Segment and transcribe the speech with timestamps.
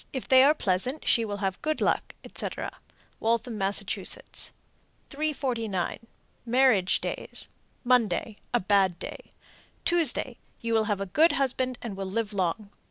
[0.13, 2.71] If they are pleasant, she will have good luck, etc.
[3.19, 3.83] Waltham, Mass.
[3.83, 6.07] 349.
[6.43, 7.49] Marriage days.
[7.83, 9.31] Monday a bad day.
[9.85, 12.71] Tuesday you will have a good husband and will live long.